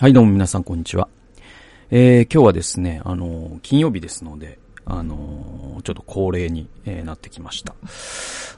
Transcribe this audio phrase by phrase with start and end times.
[0.00, 1.08] はい、どうも皆さん、こんにちは。
[1.90, 7.74] えー、今日はですね、あのー、金曜日ですので、あのー、ちょっと恒例に、え、なってきました。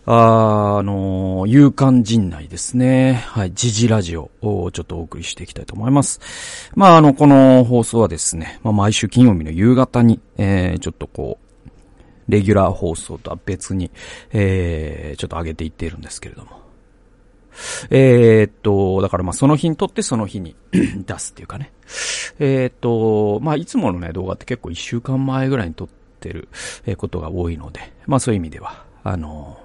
[0.05, 3.25] ああのー、勇敢陣内ですね。
[3.27, 6.21] はい、時事ラジオをちょっとお送りしていきたいと思います。
[6.75, 13.91] まあ、あの、この放送はですね、まあ、毎週金曜日の夕方に、えー、ちょっとこう、レギュラー放送とは別に、
[14.33, 16.61] えー、ちょっと上げていっているんですけれども。
[17.91, 21.73] えー、っと、だからまあその日にとってその日に 出すっていうかね。
[22.39, 25.89] えー、っと、まあいつものね動画って結構一週間前ぐらいに撮っ
[26.21, 26.49] てる
[26.97, 29.59] ことが多いので、まあそういう意味では、あの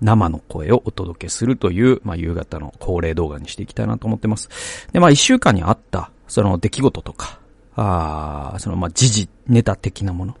[0.00, 4.48] 生の声をお届けするという、まあ夕方の恒例動画にしていきたいなと思ってます。
[4.92, 7.40] で、まあ一週間にあった、その出来事とか、
[7.80, 10.36] ああその、ま時事ネタ的なもの。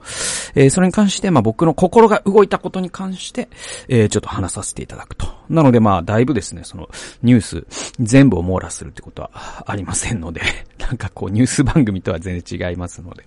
[0.56, 3.48] えー、それに関して、まあ、僕の心が動いたことに関して、
[3.86, 5.26] えー、ちょっと話させていただくと。
[5.48, 6.88] なので、まあ、だいぶですね、その、
[7.22, 7.66] ニュース、
[8.00, 9.30] 全部を網羅するってことは
[9.66, 10.40] ありませんので、
[10.80, 13.24] なんかこう、ニュース番組とは全然違いますので、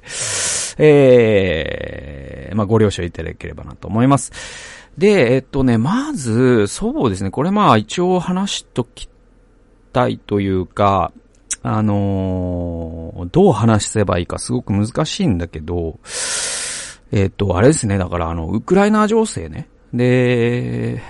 [0.77, 4.33] えー、まあ、ご了承いただければなと思います。
[4.97, 9.07] で、えっとね、まず、そうですね、これまあ、一応話しとき
[9.93, 11.13] たいというか、
[11.63, 15.99] あのー、どう話せばいいかすごく難しいんだけど、
[17.11, 19.69] えっ、ー、と、あれですね、だからあの、ウクライナ情勢ね。
[19.93, 21.01] で、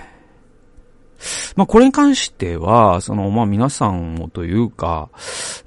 [1.56, 5.10] まあ、これに関しては、その、まあ、皆さんもというか、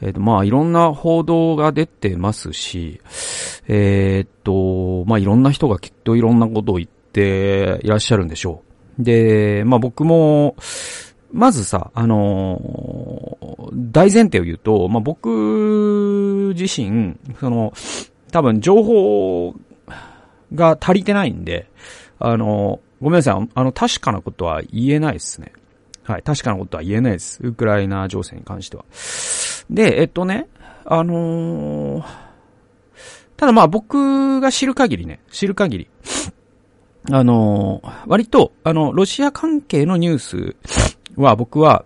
[0.00, 3.00] えっ、ー、と、まあ、いろんな報道が出てますし、
[3.68, 8.62] えっ、と、まあ、いろんな人がきっといろんなことを言っていらっしゃるんでしょ
[8.98, 9.02] う。
[9.02, 10.56] で、まあ、僕も、
[11.34, 17.72] まずさ、あのー、大前提を言うと、まあ、僕自身、その、
[18.30, 19.54] 多分情報
[20.54, 21.68] が足りてないんで、
[22.20, 25.52] あのー、ごめんなさい、あの、確かなことは言えないですね。
[26.04, 27.40] はい、確かなことは言えないです。
[27.42, 28.84] ウクライナ情勢に関しては。
[29.68, 30.46] で、えっとね、
[30.84, 32.04] あのー、
[33.36, 35.88] ただまあ僕が知る限りね、知る限り、
[37.10, 40.56] あのー、割と、あの、ロシア関係のニュース
[41.16, 41.84] は僕は、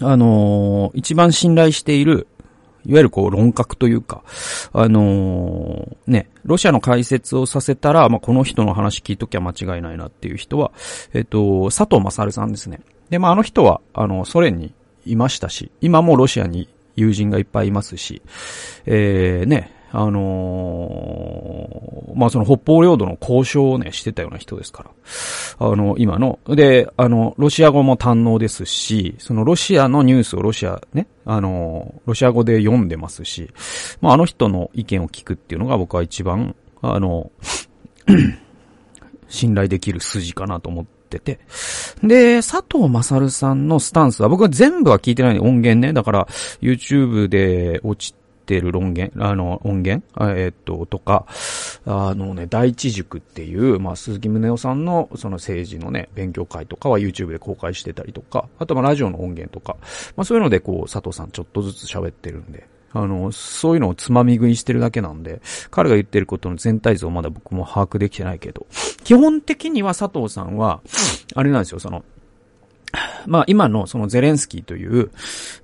[0.00, 2.26] あのー、一番信頼している、
[2.84, 4.22] いわゆるこう論客というか、
[4.72, 10.72] あのー、ね、ロシアの解説をさせたら、まあ、この人の話聞いときゃ間違いないなっていう人は、
[11.12, 12.80] えっと、佐藤正さんですね。
[13.10, 18.22] で、まあ、あの人は、あの、ソ連にいましたし、今もロシアに友人がいっぱいいますし、
[18.86, 24.90] えー、ね、あのー、まあ、その北方領土の交渉をね、してたような人ですから。
[25.58, 33.50] あの、今の、で、あの、ロシア語も堪能ですし、そのロシアのニュースをロシアね、あの、ロシア語で読んでますし、
[34.00, 37.30] まあ、あの人の意見を聞くっていうのが僕は一番、あの、
[39.28, 41.38] 信頼できる筋かなと思ってて。
[42.02, 45.92] で、佐藤勝さんのスタンスは、僕は全部は聞いてない音源ね。
[45.92, 46.28] だから、
[46.60, 48.14] YouTube で落ち
[48.44, 50.04] てる論言、あの、音源、
[50.36, 51.26] えっと、とか、
[51.86, 59.76] あのね、第一塾っていう、まあ、鈴木宗男さんの、その政治のね、勉強会とかは YouTube で公開してたりとか、あとま、ラジオの音源とか、
[60.16, 68.66] まあ、そういうので、こう、佐藤さんちょっとずつ喋ってるんで、あの、そういうのをつまみ食いしてるだけなんで、彼が言ってることの全体像まだ僕も把握できてないけど、
[69.04, 70.82] 基本的には佐藤さんは、
[71.34, 72.04] あれなんですよ、その、
[73.26, 75.10] まあ今のそのゼレンスキーという、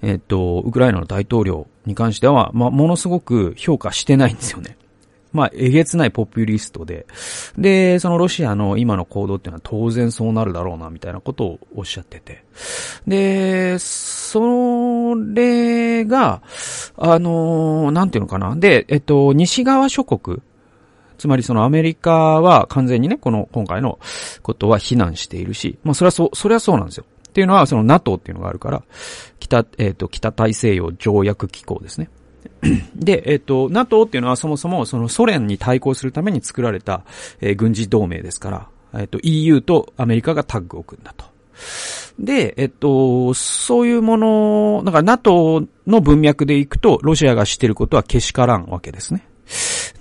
[0.02, 4.76] えっと、ウクライナの大統領に関しては、まあものすごく評価してないんですよね。
[5.30, 7.06] まあ、えげつないポピュリストで、
[7.58, 12.44] で、そのロシアの今の行動っていうのは当然そうなるだろうな、みたいなことをおっしゃってて。
[13.06, 16.40] で、それが、
[16.96, 18.56] あのなんていうのかな。
[18.56, 20.40] で、えっと、西側諸国、
[21.18, 23.98] つまりそのアメリカは完全にね、この今回の
[24.42, 27.04] ことは非難しているし、まあそれはそう、それはそうなんですよ。
[27.38, 28.82] っていうのは、その NATO っていうのがあるから、
[29.38, 32.10] 北、えっ、ー、と、北大西洋条約機構ですね。
[32.96, 37.04] で、えっ、ー、と、NATO っていうのはそもそもそのソ連に対抗するために作られた、
[37.40, 38.68] えー、軍事同盟ですから、
[39.00, 41.26] えっ、と、EU とアメリカがタッグを組んだと。
[42.18, 49.24] で、えっと、そういうもの、だから NATO の文脈でいくと、ロシアがしてることはけしからんわけですね。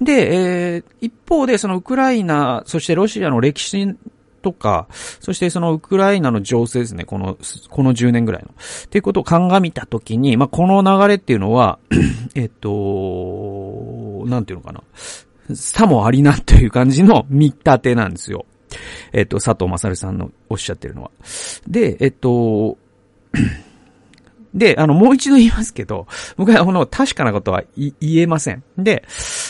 [0.02, 3.96] で、えー、一方でそのウクライナ、そしてロシアの歴史
[4.48, 4.88] とか、
[5.20, 7.38] そしてそのウクライナの情勢ですね、この、
[7.70, 8.52] この10年ぐらいの。
[8.52, 11.80] っていうことを鑑みたときに、まあ、この流れっていうのは、
[12.34, 14.84] えっと、なんていうのかな。
[15.54, 18.46] さもありなという感じの見立てなんですよ。
[19.12, 21.12] えっと、佐藤正さんのおっしゃってるのは。
[21.68, 22.78] で、えっと、
[24.54, 26.08] で、あの、もう一度言いますけど、
[26.38, 28.64] 僕はこの確かなことは言えません。
[28.78, 29.04] で、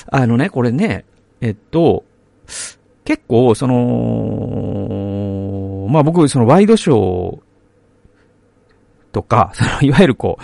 [0.07, 1.05] あのね、これね、
[1.39, 2.03] えっと、
[3.07, 3.77] 結構、その、
[5.89, 7.39] まあ僕、そのワイドショー
[9.13, 10.43] とか、その、いわゆるこう、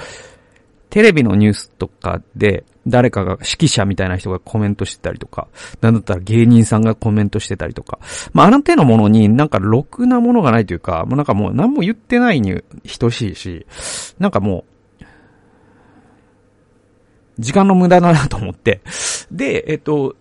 [0.90, 5.50] テレビのニュースとかで、誰かが、指揮者みたいな人がコメントしてたりとか、
[5.82, 8.00] なんだったら芸人さんがコメントしてたりとか、
[8.32, 12.64] まあ、あの手のものになんかろくなものがないというか、もうなんかもう何も言ってないに
[12.98, 13.68] 等しいし、
[14.20, 14.64] なんかも
[15.02, 15.04] う、
[17.40, 18.80] 時間の無駄だなと思って。
[19.30, 20.16] で、えっと、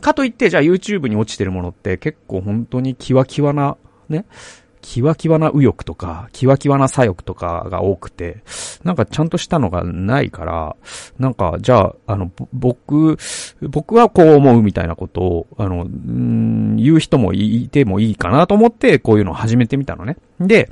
[0.00, 3.76] かといって、じゃあ YouTube に落ちてるものって結構本当にキワキワな、
[4.08, 4.24] ね、
[4.86, 8.44] キワキワな右翼とか、キワキワな左翼とかが多くて、
[8.84, 10.76] なんかちゃんとしたのがないから、
[11.18, 13.18] なんか、じゃあ、あの、僕、
[13.62, 20.18] 僕はこう思うみたいなことを、あの、ん言う人もいてもいいかなと思って、こういうのを始めてみたのね。
[20.38, 20.68] で、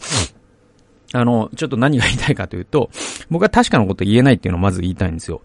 [1.12, 2.90] あの、ちょっと何が言いたいかというと、
[3.31, 5.43] 僕は確かなこと言えないっていうのをまず言いたいんですよ。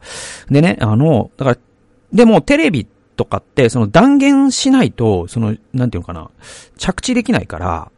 [0.52, 1.58] でね、あの、だから、
[2.14, 2.88] でもテレビ
[3.20, 6.30] とかって、その断言しないと、その、なんていうのかな、
[6.78, 7.92] 着地できないから、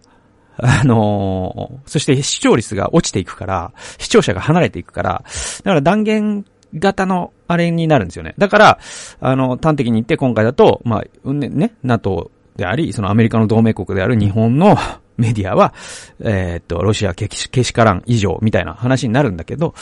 [0.58, 5.24] あのー、そして視聴率が落ちていくから、視聴者が離れていくから、
[5.60, 8.34] だから断言型のあれになるんですよね。
[8.40, 8.80] だから、
[9.20, 14.76] あの、端的に言って今回だと、まあ、ね、ね、NATO であり、そのアメリカの同盟国である日本の
[15.22, 15.74] メディアは、
[16.20, 19.74] えー、っと、ロシアけし、けしからん以上みたいな話になるんだけど、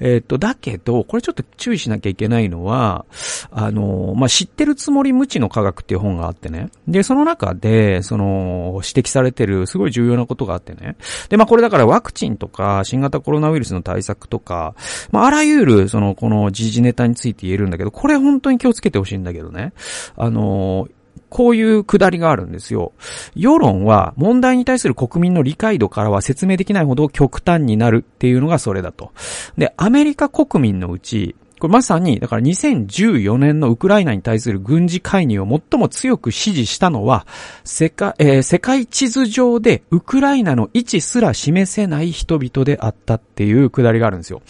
[0.00, 3.06] えー、っと、だけど、これちょっと注意しなきゃいけないのは、
[3.50, 6.70] あの、まあ、知ってるつもり無知の科学っていう本があってね。
[6.86, 10.96] で、その中で、その、指摘されてるすごい重要なことがあってね。
[11.28, 14.74] で、まあ、これだからワクチンとか、新型コロナウイルスの対策とか、
[15.10, 19.72] まあ、あらゆる、その、この時事ネタについて言えるんだけど、これ本当に気をつけてほしいんだけどね。
[20.16, 20.88] あの、
[21.32, 22.92] こういうくだりがあるんですよ。
[23.34, 29.12] 世論は問題に対する国民の理解度からは説明できないほど極端になるっていうのがそれだと。
[29.56, 37.26] で、アメリカ国民のうち、これまさに、だから2014年のウクライナに対する軍事介入を最も強く支持したのは、
[37.64, 44.42] 世界、えー、世界地図上でウクライナの位置すら示せない人々であったっていうくだりがあるんですよ。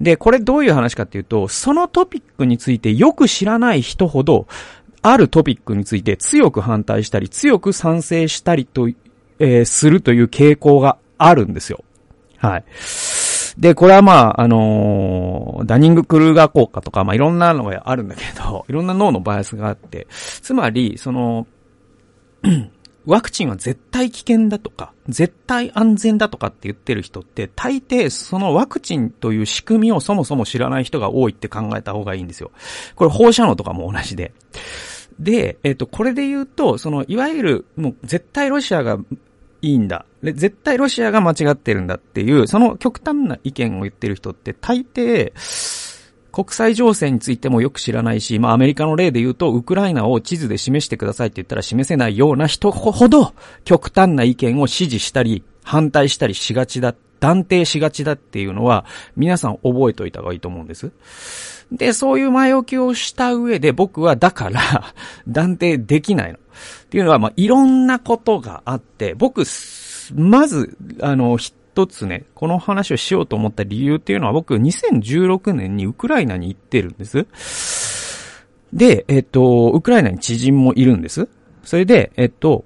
[0.00, 4.46] で、これどういう話かっていうと、そのトピックについてよく知らない人ほど、
[5.02, 8.88] あるトピックについて強く反対したり、強く賛成したりと、
[9.38, 11.84] えー、するという傾向があるんですよ。
[12.38, 12.64] はい。
[13.58, 21.46] で、これはまあ、あのー、ダニング・クルーガー効果とか、まあいろんなのがあるんだけど、 いろんな脳のバイアスがあって、つまり、その、
[23.04, 32.52] ワクチンは絶対危険だとか、絶対安全だとかって言ってる人って、大抵そのワクチンという仕組みをそもそも知らない人が多いって考えた方がいいんですよ。
[32.94, 34.32] これ放射能とかも同じで。
[35.18, 38.98] で、えっ、と、これで言うと、その、いわゆる、もう、絶対ロシアが
[39.62, 40.04] いいんだ。
[40.22, 45.32] で絶対ロシアが間違ってるんだっていう、その極端な意見を言ってる人って大抵、
[46.32, 53.32] 国際情勢についてもよく知らないし、まあアメリカの例で言うと、ウクライナを地図で示してくださいって言ったら示せないような人ほど、
[53.64, 58.84] 極端な意見を支持したり、反対したりしがちだ、断定しがちだっていうのは、
[59.14, 60.90] 皆さん覚えておいた方がいいと思うんです。
[61.70, 64.92] で、そういう前置きをした上で僕はだから
[65.28, 66.38] 断定できないの。
[66.38, 66.40] っ
[66.90, 69.44] ていうのは、まあ、いろんなことがあって、僕、
[70.16, 77.24] まず、あの、一つね、この話をしようと思った理由っていうのは僕、2016年にウクライナに行ってるんです。
[78.72, 81.28] で、えっと、ウクライナに知人もいるんです。
[81.62, 82.64] それで、えっと、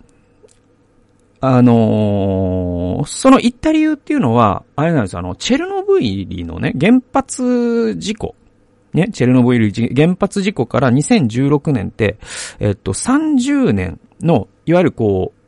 [1.40, 8.34] あのー、その行った理由っていうのは、あれなんですよ、あの、チェルノブイリのね、原発事故。
[8.94, 12.16] ね、チェルノブイリ原発事故から2016年って、
[12.58, 15.45] えっと、30年の、いわゆるこう、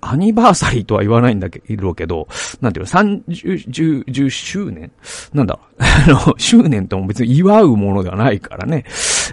[0.00, 2.28] アニバーサリーとは言わないんだけど、けど、
[2.60, 3.24] なんていうの、30、
[3.68, 4.90] 10、10周年？
[5.32, 5.58] なんだ？
[5.78, 8.84] あの、周年とも別に祝うものではないからね。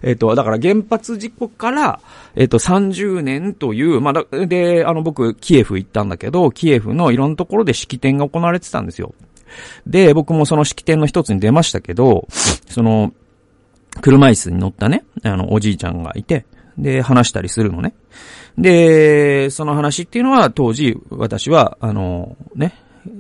[0.01, 1.99] えっと、だから原発事故から、
[2.35, 9.13] えっと、30年という、まあ、で、あの、僕、キエフ行ったんだけど、キエフのいろんなところで式典が行われてたんですよ。
[9.85, 12.27] で、僕もその式典の一つに出ましたけど、
[12.67, 13.13] その、
[14.01, 16.45] 車椅子に乗ったね、あの、おじいちゃんがいて、
[16.77, 17.93] で、話したりするのね。
[18.57, 22.73] で、その話っていうのは、当時、私は、あの、ね、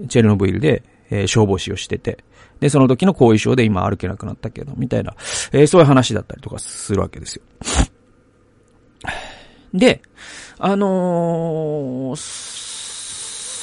[0.07, 2.23] チェルノブイリで、えー、消防士をしてて、
[2.59, 5.13] で、その時の後遺症で今歩けなくなったけど、みたいな、
[5.51, 7.41] えー、そういう話だったりとかするわけですよ。
[9.73, 10.01] で、
[10.57, 12.15] あのー、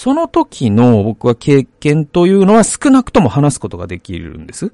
[0.02, 4.72] その時の僕は経験というのは少なくとも話すことができるんです。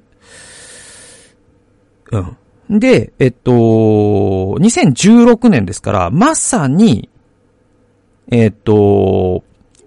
[2.11, 2.37] うん。
[2.69, 7.09] で、えっと、2016年ですから、まさに、
[8.31, 9.43] えっと、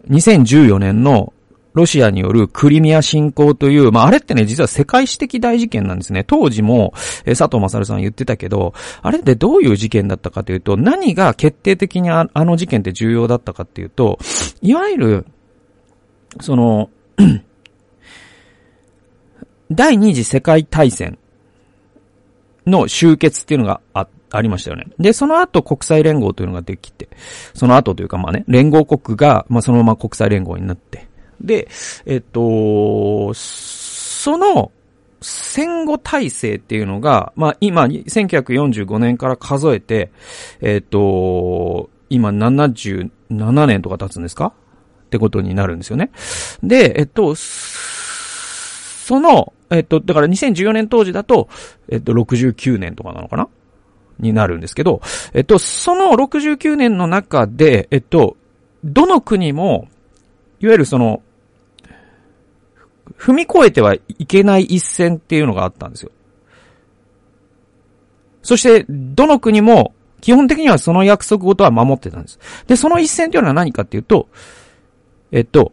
[0.08, 1.32] 2014年の
[1.74, 6.24] ロシアによるクリミア侵攻という、まあ、あれってね、実は世界史的大事件なんですね。
[6.24, 6.92] 当時も、
[7.24, 14.18] え佐藤正さん言ってたけど、あれってどういう事件だったかというと、何が決定的にあの事件って重要だったかっていうと、
[14.60, 15.26] いわゆる、
[16.40, 16.90] その、
[19.70, 21.16] 第二次世界大戦
[22.66, 24.86] の終結っていうのがあ、ありましたよね。
[24.98, 27.08] で、その後国際連合というのができて、
[27.54, 31.08] その後というかまあね、連合国が、まあそのまま国際連合になって、
[31.40, 31.68] で、
[32.06, 34.70] えっと、その、
[35.20, 40.10] 戦後体制っていうのが、まあ今、1945年から数えて、
[40.60, 44.52] えっと、今77年とか経つんですか？
[45.06, 46.10] ってことになるんですよね。
[46.62, 51.48] で、えっと、その、えっと、だから2014年当時だと、
[51.88, 53.48] えっと、69年とかなのかな？
[54.18, 55.00] になるんですけど、
[55.32, 58.36] えっと、その69年の中で、えっと、
[58.84, 59.88] どの国も、
[60.60, 61.22] いわゆるその、
[63.18, 66.12] 踏み越えてはいけない一線っていうのがあったんですよ。
[68.42, 72.38] そして、どの国も、基本的にはその約束事は守ってたんです。
[72.68, 74.28] で、その一線っていうのは何かっていうと、
[75.32, 75.72] えっと、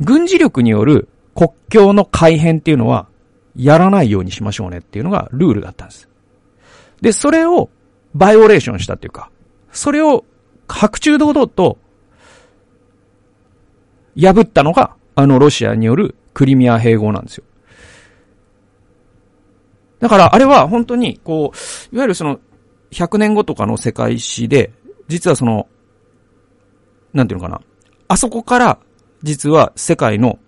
[0.00, 3.08] 軍事力による国境の改変っていうのは、
[3.56, 6.08] やらないようにしましょうねっていうのがルールだったんです。
[7.00, 7.70] で、それを
[8.14, 9.30] バイオレーションしたっていうか、
[9.72, 10.24] それを
[10.68, 11.78] 白昼堂々と
[14.16, 17.44] 破ったのが、あのロシアによるクリミア併合なんですよ。
[20.00, 22.40] だから、あれは本当に、こう、いわゆるその、
[22.90, 24.72] 100年後とかの世界史で、
[25.08, 25.68] 実はその、
[27.12, 27.60] なんていうのかな。
[28.08, 28.78] あそこから、
[29.22, 30.38] 実は世界の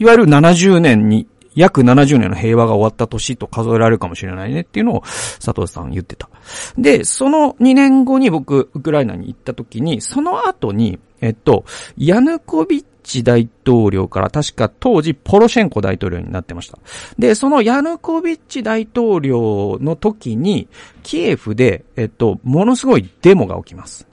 [0.00, 6.30] いわゆる70年に、約70年の平和が終わった年と数えられるかもしれないねっていうのを佐藤さん言ってた。
[6.78, 11.64] で、その2年後に僕、ウクライナに行った時に、その後に、えっと、
[11.98, 16.78] ヤヌコビッチ大統領から確か当時ポロシェンコ大統領になってました。
[17.18, 20.68] で、そのヤヌコビッチ大統領の時に、
[21.02, 24.06] キエフで、えっと、ものすごいデモが起きます。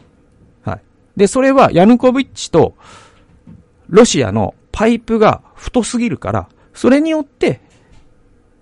[0.64, 0.82] はい。
[1.16, 2.76] で、それはヤヌコビッチと
[3.90, 7.62] ロシアのパイプが太すぎるから、それによって、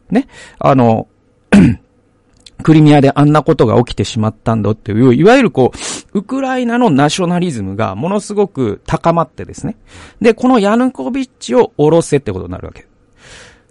[0.09, 0.29] ね、
[0.59, 1.09] あの、
[2.63, 5.73] クリミアであんなことが起きてしまったんだっていう、いわゆるこ
[6.13, 9.75] う、ウクライナのナショナリズムがものすごく高まってですね。
[10.21, 12.87] で、このヤヌコビッチを下ろせってことになるわけ。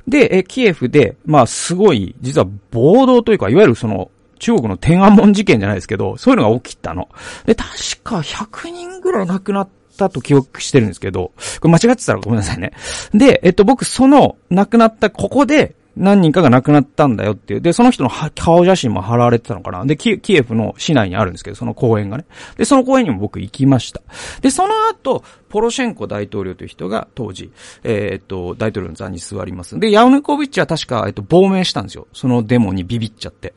[0.06, 7.08] で、え、キエフで、まあ、すごい、実は暴動というか、いわゆるその、中国の天安門事件じゃないですけど、そういうのが起きたの。
[7.46, 7.70] で、確
[8.02, 12.72] か100人ぐらい亡くなったったと記憶してるんですけど、これ間違ってたらごめんなさいね。
[13.12, 17.60] で、えっと、僕、その、亡くなった、ここで、何人かが亡くなったんだよっていう。
[17.60, 19.84] で、その人の顔写真も貼られてたのかな。
[19.84, 22.24] で、キエフの市内にあるんですけど、その公園がね。
[22.56, 24.02] で、その公園にも僕行きました。
[24.40, 27.52] で、その後、ポロシェンコ大統領という人が当時、
[27.84, 29.78] えー、っと、大統領の座に座ります。
[29.78, 32.08] で、ヤウヌコビッチは確か、えっと、亡命したんですよ。
[32.12, 33.54] そのデモにビビっちゃって。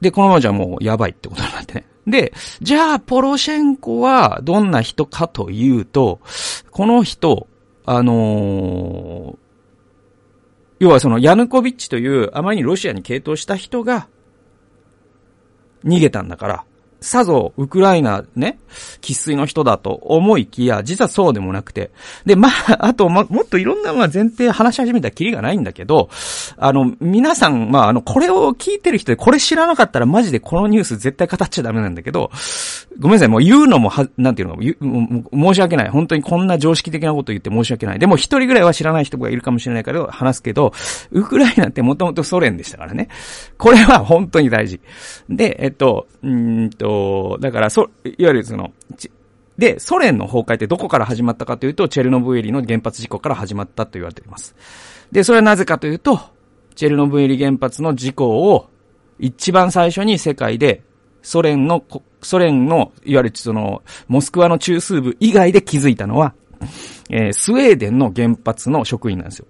[0.00, 1.84] で、このままじゃもうやばいってことになってね。
[2.06, 6.20] で、じゃあ、ポロシェンコはどんな人かというと、
[6.70, 7.46] この人、
[7.84, 9.36] あのー、
[10.80, 14.08] 要はそのヤヌコビッチというあまりにロシアに傾倒した人が
[15.84, 16.64] 逃げたんだから、
[17.00, 18.58] さぞ、ウクライナね、
[19.00, 21.90] 喫水の人だと思いきや、実はそうでもなくて。
[22.26, 26.10] で、まあ、 あと、ま、もっといろんな、まあ、前提話し始めたらキリがないんだけど、
[26.56, 32.30] あの、皆さん、まあ、あの、これを聞いてる人で、これ知らなかったらマジでこのニュース絶対語っちゃダメなんだけど、
[32.98, 34.56] ごめんなさい、もう言うのもは、なんていうの
[35.32, 35.88] 申し訳ない。
[35.88, 37.98] 本当にこんな常識的なこと言って申し訳ない。
[37.98, 40.72] でも一人ぐらいは知らない人がいるかもしれないから話すけど、
[41.12, 43.08] ウクライナってもともとソ連でしたからね。
[43.56, 44.80] これは本当に大事。
[45.28, 48.72] で、えっと、うんと、と、だから、そ、いわゆるその、
[49.58, 54.54] で、ソ連の崩壊ってどこから始まったかというと、チェルノブイリの原発事故から始まったと言われています。
[55.12, 56.20] で、それはなぜかというと、
[56.74, 58.68] チェルノブイリ原発の事故を
[59.18, 60.82] 一番最初に世界で
[61.22, 61.84] ソ連の、
[62.22, 66.34] ソ連の、いわゆるその、モスクワの中枢部以外で気づいたのは、
[67.10, 69.46] えー、スウェーデンの原発の職員なんですよ。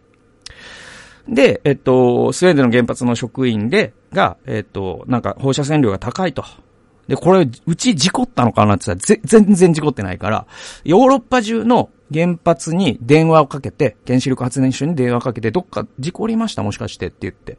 [1.28, 6.44] で、えっと、スウェーデンの原発の職員で、が、えっと、なんか放射線量が高いと。
[7.10, 10.46] で、これ、うち事故ったのかなって言ったら、全然事故ってないから、
[10.84, 17.58] ヨーロッパ中の原発に電話をかけて、原子力発電所に電話かけて、どっか事故りましたもしかしてって言って。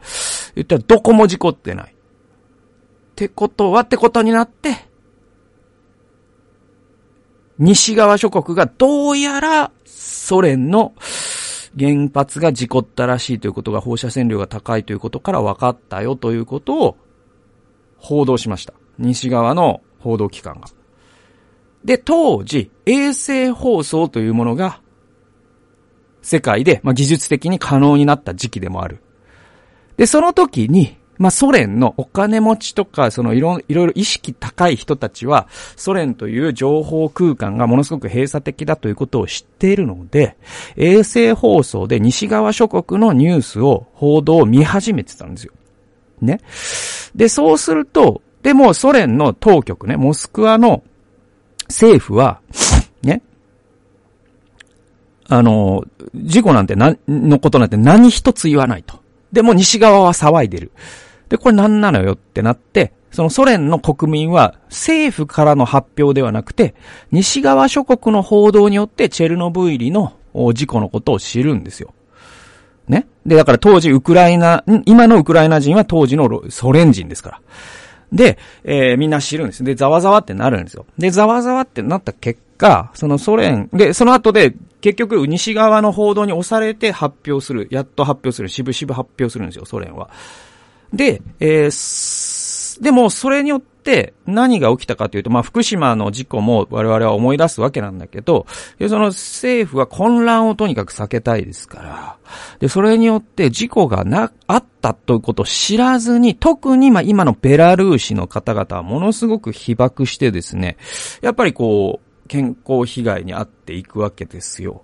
[0.56, 1.92] 言ったら、どこも事故ってない。
[1.92, 1.94] っ
[3.16, 4.88] てことはってことになって、
[7.60, 10.94] 西側諸国がどうやらソ連の
[11.78, 16.98] 原発が事故ったらしいということが放射線量が高いということから分かったよということを
[17.98, 18.74] 報道しました。
[18.98, 20.68] 西側の報道機関が。
[21.84, 24.82] で、当時、衛星放送というものが、
[26.22, 29.00] 世界で、まあ、技術的に可能になった時期でもある。
[29.98, 40.36] で、その時に、まあ、ソ連のお金持ちとか、そのいろいろ意識高い人たちは、ソ連という情報空間がものすごく閉鎖的だということを知っているので、
[40.78, 45.54] 衛星放送で西側諸国のニュースを、報道を見始めてたんですよ。
[46.22, 46.40] ね。
[47.16, 50.84] で、そうすると、でもソ連の当局ね、モスクワの
[51.68, 52.42] 政府は、
[53.04, 53.22] ね、
[55.28, 59.00] あの、事故なんてな、のことなんて何一つ言わないと。
[59.32, 60.72] でも西側は騒いでる。
[61.30, 66.76] で、これ何なのよってなって、そのソ連の国民は政府からの発表ではなくて、
[67.12, 70.14] 西側諸国の報道によってチェルノブイリの
[70.54, 71.94] 事故のことを知るんですよ。
[72.88, 73.08] ね。
[73.26, 77.42] で、だから当時ウクライナ、今のウクライナ人は当時のソ連人ですから。
[78.12, 79.64] で、えー、みんな知るんです。
[79.64, 80.86] で、ざわざわってなるんですよ。
[80.98, 90.10] で、ざわざわってなった結果、そのソ連、で、その後で、結局、西側の報道に押されて発表する、やっと発表する、渋々発表するんですよ、ソ連は。
[90.94, 93.71] で、えー、でも、それによって
[94.26, 98.46] 何が起きたかというと、まあ、福島の事故も我々は思い出すわけなんだけど、
[98.88, 102.18] その政府は混乱をとにかく避けたいですから、
[102.60, 110.78] で、それによって事故がな、あったということを知らずに、特にま今のベラルーシの方々はものすごく被爆してですね、
[111.22, 114.84] やっぱりこう、健康被害に遭っていくわけですよ。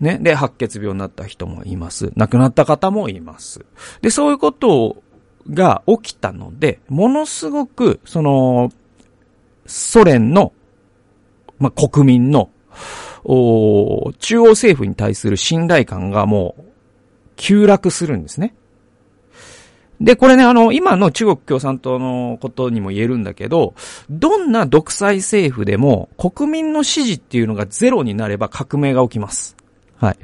[0.00, 0.18] ね。
[0.20, 2.12] で、白血病になった人もいます。
[2.16, 3.64] 亡くなった方もいます。
[4.02, 5.02] で、そういうことを
[5.50, 8.70] が起きたので、ものすごく、その、
[9.66, 10.52] ソ連の、
[11.58, 12.50] まあ、国民の、
[13.24, 16.62] お中央政府に対する信頼感がもう、
[17.36, 18.54] 急落するんですね。
[20.00, 23.74] で、これね、あの、今の中国共産党のことにも言えるんだけど、
[24.10, 29.56] どんな独裁政府でも国民の支持っていうのがゼロになれば革命が起きます。
[29.96, 30.18] はい。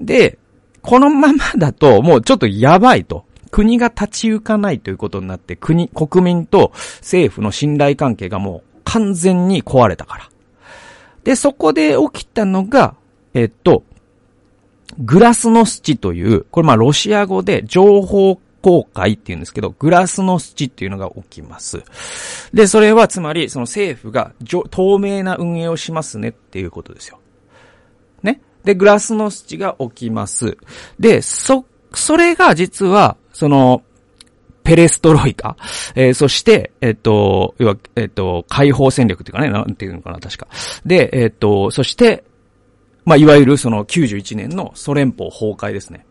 [0.00, 0.38] で、
[0.82, 3.24] このままだともうちょっとやばいと。
[3.54, 10.28] 国が立ち行かないということになって、国、国民と政府の信頼関係がもう完全に壊れたから。
[11.22, 12.96] で、そこで起きたのが、
[13.32, 13.84] えっと、
[14.98, 21.84] グラスノスチという、これまあロシア語で情報公開って言うんですけど、グラスのスチっていうのが起きます。
[22.52, 24.32] で、それはつまり、その政府が
[24.70, 27.20] 透明な運営をしますねっていうことですよ。
[28.20, 28.40] ね。
[28.64, 30.58] で、グラスのスチが起きます。
[30.98, 33.82] で、そ、それが実は、その、
[34.62, 35.56] ペレストロイカ。
[35.94, 40.48] えー、そして、えっ、と、要は、えっ、と、解放戦略っていうかね、なんていうのかな、確か。
[40.86, 42.24] で、えっ、と、そして、
[43.04, 46.06] まあ、いわゆるその91年のソ連邦崩壊ですね。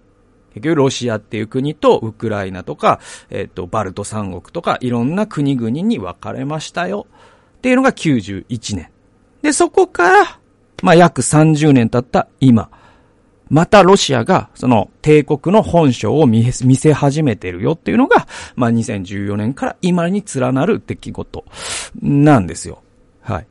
[0.54, 3.00] 結局ロシアっていう国とウクライナとか、
[3.32, 7.08] えっ、と、バルト三国とかいろんな国々に分かれましたよ。
[7.58, 8.92] っていうのが91年。
[9.42, 10.40] で、そこから、
[10.84, 12.70] まあ、約30年経った今。
[13.50, 21.46] またロシアが、その帝国の本性を見せ始めてるよっていうのが、まあ、2014年から今に連なる出来事
[22.02, 22.82] なんですよ。
[23.22, 23.48] はい。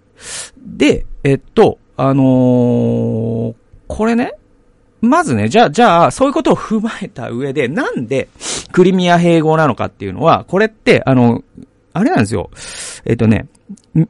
[0.57, 3.55] で、えっと、あのー、
[3.87, 4.35] これね、
[5.01, 8.29] まずね、じゃあ、じゃあ、そういうことを踏まえた上で、なんで
[8.71, 11.43] クリミア併合なのかっていうのは、これって、あの、
[11.93, 12.51] あれなんですよ。
[13.05, 13.49] えっ、とね、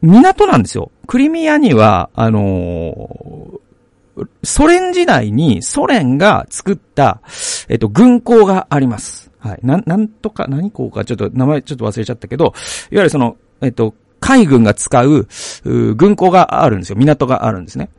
[0.02, 0.92] 港なんですよ。
[1.06, 3.60] クリミアには、あのー、
[4.42, 7.20] ソ連時代にソ連が作った、
[7.68, 9.30] えっ、と、軍港があります。
[9.38, 9.60] はい。
[9.62, 12.52] なん、なんとか、何港か、ちょっと名前ちょっと忘れちゃったけど、いわ
[12.92, 15.26] ゆるその、えっ、と、海軍が使う、
[15.64, 16.96] う軍港があるんですよ。
[16.96, 17.90] 港があるんですね。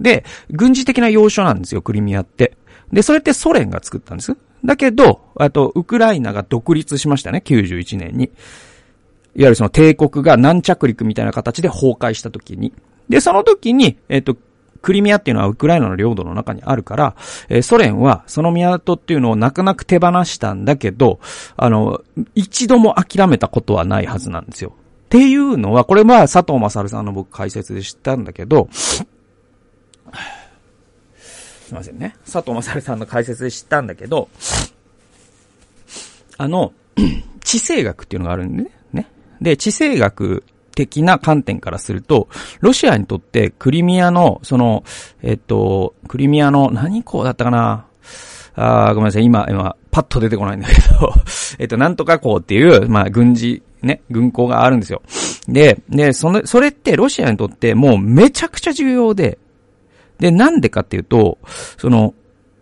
[0.00, 2.56] で、軍事的な要所なんですよ、クリミアって。
[2.92, 4.36] で、それってソ連が作ったんです。
[4.64, 8.24] だけど、あと、ウクライナが独立しましたね、91年に。
[8.24, 8.32] いわ
[9.34, 12.72] ゆるその帝国が軟着陸みたいな形で崩壊した時に。
[13.08, 14.36] で、その時に、えっ、と、
[14.82, 17.16] クリミアっていうのはウクライナの領土の中にあるから、
[17.48, 21.20] えー、ソ連はその港っていうのを泣く泣く手放したんだけど、
[21.56, 22.02] あの、
[22.34, 24.74] 一度も諦めたことはないはずなんですよ。
[25.06, 29.04] っていうのは、これは佐藤正さんの僕解説で知ったんだけど、す
[31.70, 32.16] いませんね。
[32.24, 34.28] 佐藤正さんの解説で知ったんだけど、
[36.36, 36.72] あの、
[37.44, 38.70] 地政学っていうのがあるんでね。
[38.92, 39.06] ね。
[39.40, 40.42] で、地政学
[40.74, 42.28] 的な観点からすると、
[42.60, 44.84] ロシアにとってクリミアの、その、
[45.22, 47.86] えっと、クリミアの何港だったかな？
[48.54, 51.14] あごめんなさい、今、今、パッと出てこないんだけど
[51.58, 55.02] えっと、なんとか港っていう、まあ、軍事、ね、軍港があるんですよ。
[55.48, 59.38] で、で、その、それってロシアにとってもうめちゃくちゃ重要で、
[60.18, 61.38] で、なんでかっていうと、
[61.78, 62.14] その、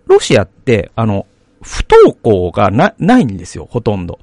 [0.07, 1.27] ロシアって、あの、
[1.63, 4.21] 不登校がな、ないんですよ、ほとんど。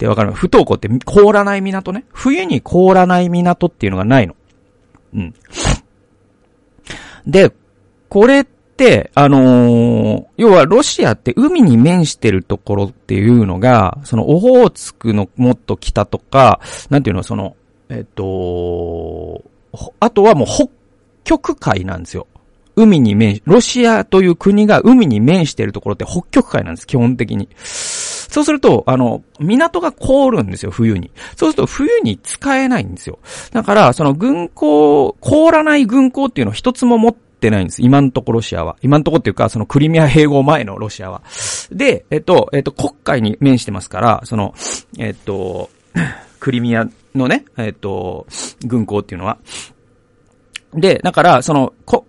[0.00, 2.06] で、わかる不登校って凍らない港ね。
[2.10, 4.34] 冬に凍らない港っていうのがないの。
[5.14, 5.34] うん。
[7.26, 7.52] で、
[8.08, 17.56] これって、あのー、要はロシアって海に面してるところっていうのが、そのオホーツクのもっと北とか、なんていうの、その、
[17.90, 19.44] えっと、
[20.00, 20.70] あとはもう北
[21.24, 22.26] 極海なんですよ。
[22.74, 27.50] 海に面、ロシアという国が海に面してるところって北極海なんです、基本的に。
[28.30, 31.10] そうすると、あの、港が凍るんですよ、冬に。
[31.36, 33.18] そうすると、冬に使えないんですよ。
[33.52, 37.82] だから、その軍港、凍らない軍港っていうのを一つも持ってないんです。
[37.82, 38.76] 今んとこロシアは。
[38.82, 41.22] 今んとこっていうか、そのクリミア併合前のロシアは。
[41.72, 44.54] で、えっと、えっと、国海に面してますから、その、
[44.98, 45.70] えっと、
[46.38, 48.26] クリミアのね、えっと、
[48.64, 49.38] 軍港っていうのは。
[50.74, 52.06] で、だから、その、こ、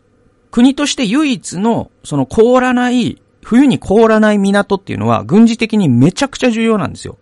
[0.51, 7.17] 国として唯一の、その凍らない、冬に凍らない港っていうのは、軍事的にめちゃくちゃ重要なんですよ。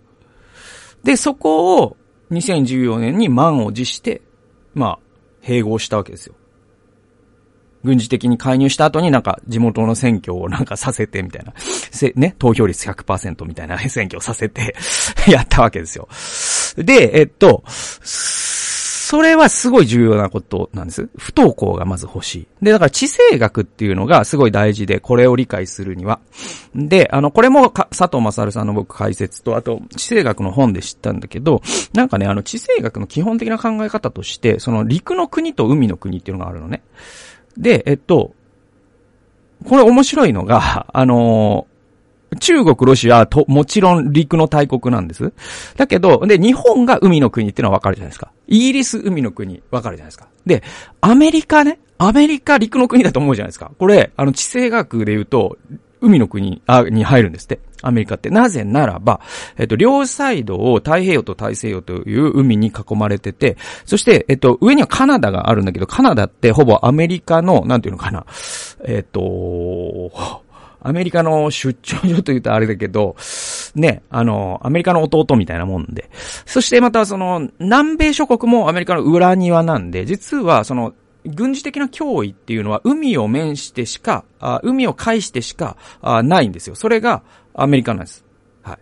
[1.03, 1.97] で、そこを、
[2.31, 4.21] 2014年に満を持して、
[4.73, 4.99] まあ、
[5.41, 6.35] 併合したわけですよ。
[7.83, 11.53] 軍事的に介入した後になんか地元の選挙をなんかさせてみたいな。
[11.57, 14.75] せ、ね、投票率100%みたいな 選挙をさせて
[15.27, 16.07] やったわけですよ。
[16.75, 17.63] で、えっと、
[19.09, 21.09] それはすごい重要なことなんです。
[21.17, 22.47] 不登校がまず欲しい。
[22.61, 26.19] で、だから地政学っていうのがすごい大事で、これを理解するには。
[26.75, 36.83] で、あの、これも佐藤正さんの僕解説と、あと、地政学の本で知ったんだけど、なんかね、あの、地政学の基本的な考え方として、その陸の国と海の国っていうのがあるのね。
[37.57, 38.35] で、えっと、
[39.65, 41.65] これ面白いのが、あの
[42.39, 45.33] 中国、ロシアと、もちろん陸の大国なんです。
[45.75, 48.31] だけど、で、日本が海の国っていうのはわかるじゃないですか。
[48.47, 50.27] イギリス海の国わかるじゃないですか。
[50.45, 50.63] で、
[51.01, 53.71] アメリカね、アメリカ陸の国だと思うじゃないですか。
[53.77, 55.57] これ、あの、地政学で言うと、
[56.01, 57.59] 海の国あに入るんですって。
[57.81, 58.29] アメリカって。
[58.29, 59.21] なぜならば、
[59.57, 68.25] えっと、両サイドを太平洋と大西洋という海に囲まれてて、そして、えっと、上にはカナダがあるんだけど、カナダってほぼアメリカの、なんていうのかな、
[68.85, 70.41] えっと、
[70.81, 73.15] アメリカの出張所と言うとあれだけど、
[73.75, 76.09] ね、あの、アメリカの弟みたいなもんで。
[76.45, 80.93] そしてまたその、南米諸国もアメリカの裏庭なんで、実はその、
[81.25, 86.75] 軍事的な脅威っていうのは海を面してしか、あ海を介してしかあないんですよ。
[86.75, 88.23] それがアメリカなんです。
[88.61, 88.77] はい。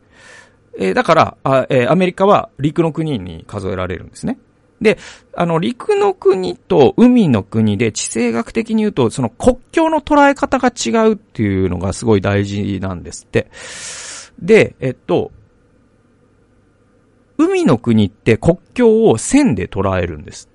[0.80, 4.38] えー、だからあ、えー、アメリカは陸の国に数えられるんですね。
[4.82, 4.98] で、
[5.36, 13.50] あの、陸の国と海の国で地政学的に言うと、その国境の捉え方が違うっていうのがすごい大事なんですって。
[14.40, 15.32] で、えっと、
[17.38, 20.50] 海の国って国境を線で捉えるんです。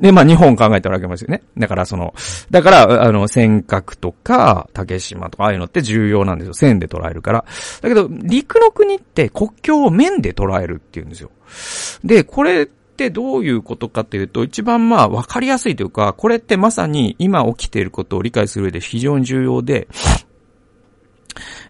[0.00, 1.42] で、まあ日本考えたわけですよね。
[1.58, 2.14] だからその、
[2.50, 6.54] だから、あの、尖閣とか、竹島とか、ああいうのって重要なんですよ。
[6.54, 7.44] 線で捉えるから。
[7.82, 11.30] だけど、陸の国って国境を面で捉えるっていうんですよ。
[12.02, 19.88] で、これってどういうことかというと、一番まあわかりやすいというか、これってまさに今起きていることを理解する上で非常に重要で、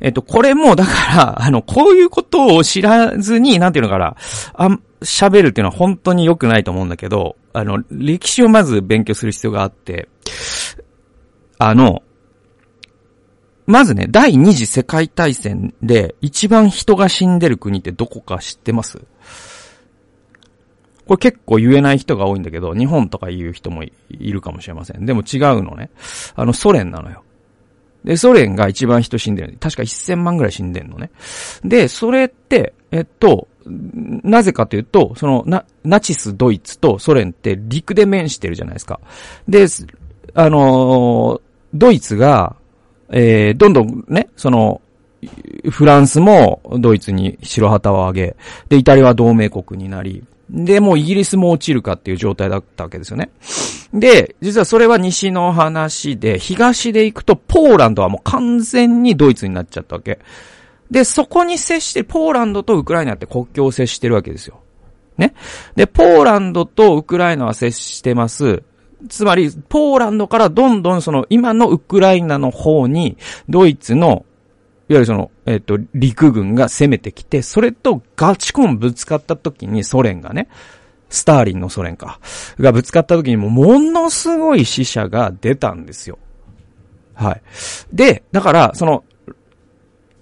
[0.00, 4.16] えっと、これも、だから、あの、こういうことを知らずに、なんていうのかな、
[4.54, 4.68] あ、
[5.02, 10.08] 喋るっていうのは本当に良くないと思うんだけど、あの、歴史をまず勉強する必要があって、
[11.58, 12.02] あの、
[13.66, 18.98] まずね、第二次世界大戦で一番人が死んでる国ってどこか知ってます？
[21.06, 25.06] これ結構言えない人が多いんだけど、日本とか言う人もいるかもしれません。
[25.06, 25.90] でも違うのね。
[26.34, 27.24] あの、ソ連なのよ。
[28.04, 29.56] で、ソ連が一番人死んでる。
[29.60, 31.10] 確か1000万ぐらい死んでんのね。
[31.64, 39.00] で、それって、えっと、なぜかというと、その、な、ナチスドイツとソ連って陸で面してるじゃないですか。
[39.48, 39.66] で、
[40.34, 41.40] あの、
[41.74, 42.56] ドイツが、
[43.10, 44.80] えー、どんどんね、その、
[45.70, 48.36] フランスもドイツに白旗を上げ、
[48.68, 53.30] で、イタリアは同盟国になり、で、もうイギリスも落ちるかっていう状態だったわけですよね。
[53.92, 60.18] で、実はそれは西の話で、東で行くとポーランドはもう完全にドイツになっちゃったわけ。
[60.90, 64.60] で、そこに接して、ポーランドとウクライナって国境を接してるわけですよ。
[65.16, 65.34] ね？
[65.76, 68.62] で、ポーランドとウクライナは接してます。
[69.08, 73.16] つまり、ポーランドからどんどんその、今のウクライナの方に、
[73.48, 74.24] ドイツの
[74.90, 80.48] いわゆるその、えっ、ー、と、陸軍が攻めてきて、それとガチコンぶつかった時にソ連がね、
[81.08, 82.18] スターリンのソ連か、
[82.58, 86.18] がぶつかった時にもものすごい死者が出たんですよ。
[87.14, 87.42] はい。
[87.92, 89.04] で、だから、その、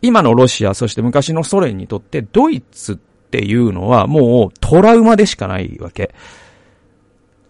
[0.02, 6.14] 今のロシア、そして昔のソ連にとって、ドイツっていうのはもうトラウマでしかないわけ。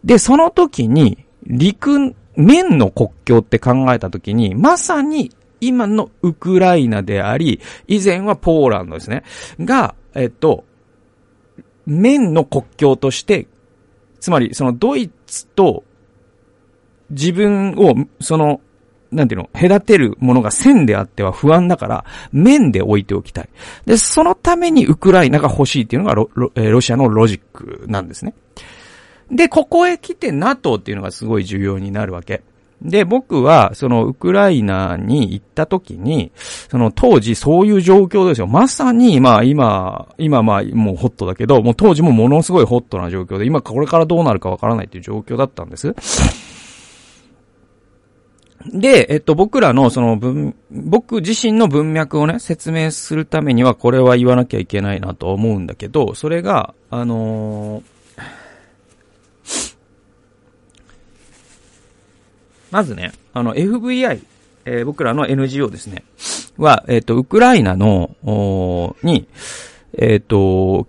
[0.04, 9.24] で、その時に、陸、面の国境って考えた時に、まさに今のウクライナであり、以前はポーランドですね。
[9.58, 10.64] が、えっと、
[11.86, 13.46] 面の国境として、
[14.20, 15.84] つまりそのドイツと
[17.10, 18.60] 自分を、その、
[19.10, 23.48] なんていうの、隔てるものが線であっては不安だから、面で置いておきたい。
[23.86, 28.34] で、そのためにウクライナが欲しいっていうのがロロロシアのロジックなんですね。
[29.30, 32.42] で、ここへ来て NATO っていうのがすごい重要になるわけ。
[32.80, 38.46] で、僕は、その、ウクライナに行った時に、その、当時そういう状況ですよ。
[38.46, 45.92] まさに、まあ、今、今、まあ、もうホットだけど、もう当時もものすごいホットな状況で、今、これからどうなるかわからないっていう状況だったんです。
[48.66, 57.82] で、えっと、僕らのその文、僕自身の文脈をね、説明するためにはこれは言わなきゃいけないなと思うんだけど、それが、あのー、
[62.70, 64.20] まずね、あの、FVI、
[64.64, 66.04] えー、僕らの NGO ですね、
[66.58, 69.28] は、えっ、と、ウクライナの、おに、
[69.96, 70.86] えっ、と、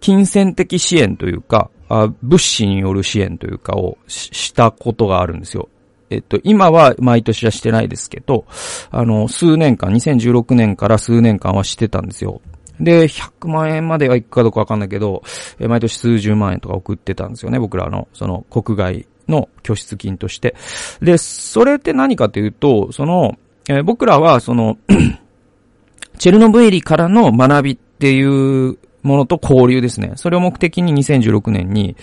[0.00, 5.68] 金銭的支援というか、あ物資による支援というかをしたことがあるんですよ。
[6.12, 8.44] えっと、今は毎年はしてないですけど、
[8.90, 12.40] あの、数年間、2016年から数年間はしてたんですよ。
[12.80, 15.22] で、100万円までは行くかどうかわかんないけど、
[15.58, 20.54] 毎年数十万円とか送ってたんですよね、僕らの、その、国外の拠出金として。
[21.00, 23.36] で、それって何かというと、その、
[23.68, 24.78] えー、僕らは、その
[26.18, 30.12] チェルノブイリからの学びっていうものと交流ですね。
[30.16, 31.96] それを目的に2016年に、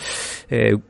[0.50, 0.82] えー、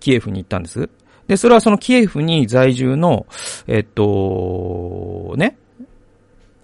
[0.00, 0.88] キエフに行ったんです。
[1.26, 3.26] で、それはそのキエフに在住の、
[3.66, 5.56] えっと、ね、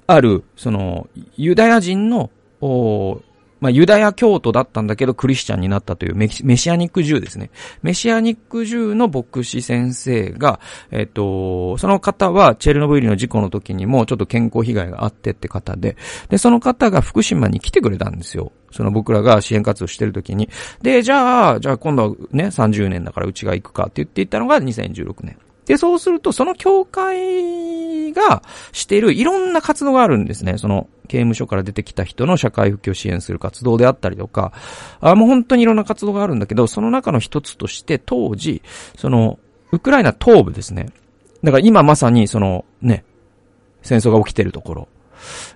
[0.06, 3.22] ある、その、ユダヤ人の、お
[3.60, 7.50] まあ、ユダヤ教徒だったんだけどクリスチャンになったというメシアニック銃ですね。
[7.82, 15.96] メシアニック銃の牧師先生が、えっ、と、その方はチェルノブイリの事故の時にもちょっと健康被害があってって方で、
[16.28, 18.52] で、その方が福島に来てくれたんですよ。
[18.70, 20.48] その僕らが支援活動してる時に。
[20.82, 25.36] で、じゃあ、じゃあ今度はね、30年だからうちが行くかって言っていったのが2016年。
[25.70, 30.58] で、そうすると、その教会がしているいろんな活動があるんですね。
[30.58, 34.52] その、刑務所から出てきた人の社会復帰を支援する活動であったりとか、
[35.00, 38.62] あもう本当にいろんな活動があるんだけど、その中の一つとして当時、
[38.98, 39.38] その、
[39.70, 40.88] ウクライナ東部ですね。
[41.44, 43.04] だから今まさにその、ね、
[43.82, 44.88] 戦争が起きてるところ。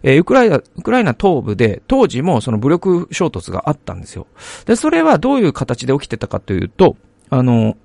[0.05, 4.29] えー、ウクライナ、ウクライナ東部で、当時もその武力衝突があったんですよ。
[4.65, 6.95] で、それはどういう形で起きてたかというと、
[7.31, 7.77] あの、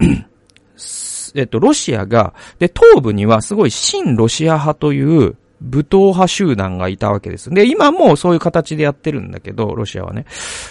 [1.35, 7.49] えっと、ロシアが、で、東部にはすごい新ロシア派という武闘派集団がいたわけです。
[7.49, 10.25] で、今もそういう形でやってるんだけど、ロシアはね。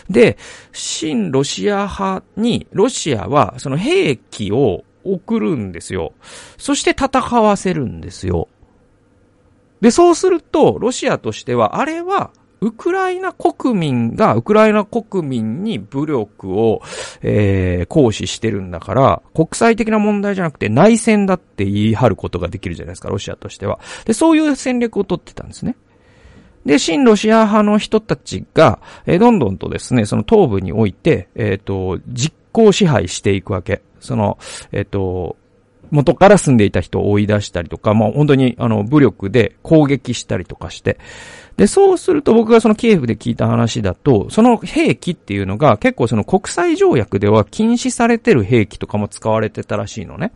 [0.09, 0.39] で、
[0.73, 6.13] 新ロシア派に、ロシアはその兵器を送るんですよ。
[6.57, 8.49] そして戦わせるんですよ。
[9.81, 16.83] で、そうすると、ロシアとしては、あれは、ウクライナ国民が、ウクライナ国民に武力を、
[17.23, 23.79] えー、行使してるんだから、国際的な問題じゃなくて内戦だって言い張ることができるじゃないですか、ロシアとしては。
[24.05, 25.77] で、そういう戦略を取ってたんですね。
[26.67, 33.83] で、新ロシア派の人たちが、えー、どんどんとですね、その東部において、えっ、ー、と、実行支配していくわけ。
[34.01, 34.39] その、
[34.73, 35.37] えっ、ー、と、
[35.91, 40.99] 元から住んでいた人を追い出したりとか、もう本当にあの武力で攻撃したりとかして、
[41.59, 50.33] で、そうすると僕がそのキエフで聞いた話だと、その兵器っていうのが結構その国際条約では禁止されてる兵器とかも使われてたらしいのね。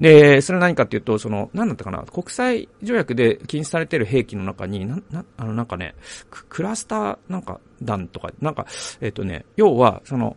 [0.00, 5.94] で、それ何かっていうと、その、何だったかな、国際条約で禁止されてる兵器の中に、な、な、あの、なんかね、
[6.28, 8.66] クラスター、なんか、弾とか、なんか、
[9.00, 10.36] えっ、とね、要は、その、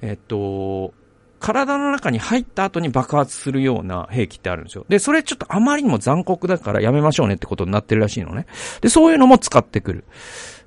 [0.00, 0.92] えっ、と、
[1.40, 4.84] 体の中に入った後に爆発するような兵器ってあるんですよ。
[4.88, 8.46] で、それちょっとあまりにも残酷だからやめましょうねってことになってるらしいのね。
[8.82, 10.04] で、そういうのも使ってくる。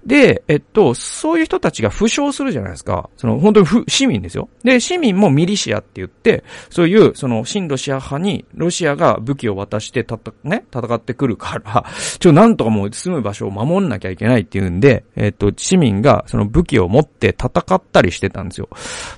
[0.06, 3.10] で、えっと、そういう人たちが負傷するじゃないですか。
[3.16, 4.50] その、本当に不、市民ですよ。
[4.64, 11.86] で、市民もミリシアって言って、そういう、その、新ロシア派に、ロシアが武器を渡してたた、ね、戦ってくるから、
[12.20, 18.68] ちょ、なんとかもう住む場所を守んなきゃいけないっていうんで、えっと、市民が、その武器を持って戦ったりしてたんですよ。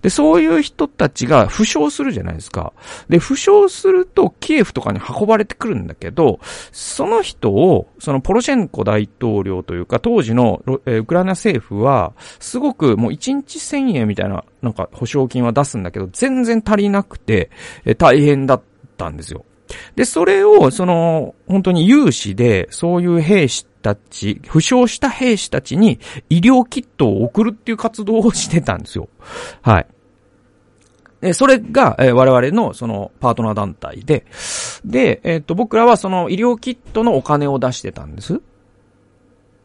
[0.01, 2.73] で、そういう人たちが負傷するじゃないですか。
[3.09, 6.39] で、負傷すると、キエフとかに運ばれてくるんだけど、
[6.71, 17.49] その人を、その、ポロシェンコ大統領というか、当時のえ、ウクライナ政府は、すごくもう1日1000円みたいな、なんか保証金は出すんだけど、全然足りなくて、
[17.85, 18.61] え、大変だっ
[18.97, 19.45] たんですよ。
[19.95, 29.09] で、それを、その、本当に有志で、そういう兵士たち、負傷した兵士たちに医療キットを送るっていう活動をしてたんですよ。
[29.61, 29.87] はい。
[31.21, 34.25] えそれが、え我々のそのパートナー団体で、
[34.83, 38.41] で、えっ、と、僕らはその医療キットのお金を出してたんです。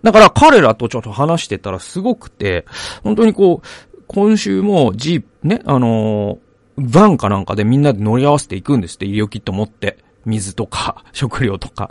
[0.03, 2.65] だから彼らとちょっと話してたらすごくて、
[3.03, 9.99] 本当にこう、今週もジープ、ね、あのー、バンかなんかでみんなで乗り合わせていくんですって、医療キット持って。
[10.27, 11.91] 水とか、食料とか。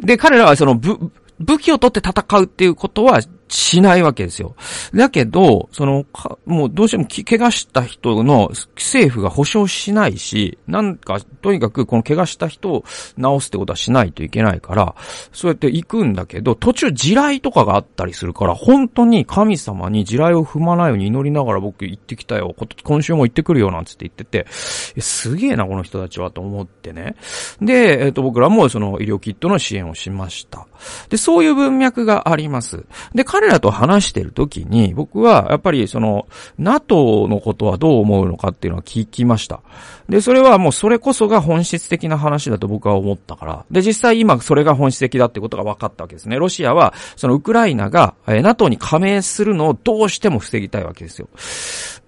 [0.00, 3.20] で、彼らはその武、武器を取って戦うっていうことは
[3.54, 4.56] しないわけですよ。
[4.92, 12.84] だけど、その、かもうどうしても怪我した人の政府が保証しないし、なんか、とにかくこの怪我した人を
[13.16, 14.96] 治すってことはしないといけないから、
[15.32, 22.56] そうやって行くんだけど、途中地雷とかがあったりするから、本当に神様に地雷を踏まないように祈りながら僕行ってきたよ。
[22.82, 27.14] 今週も行ってくるよなんつって言ってて、すげえな、この人たちはと思ってね。
[27.60, 30.66] で、えっ、ー、と、僕らもその医療キットの支援をしました。
[31.08, 32.84] で、そういう文脈があります。
[33.14, 36.26] で、彼らと話してるときに、僕はやっぱりその、
[36.58, 39.60] NATO のことはどう思うのかっていうのは聞きました。
[40.08, 43.64] で、それはもうそれこそが本質的な話だと僕は思ったから。
[43.70, 46.36] で、実際今それが本質的だってことが分かったわけですね。
[46.36, 51.28] ロシアは、そのウクライナが、えー、NATO に加盟するのをどうしても防ぎたいわけですよ。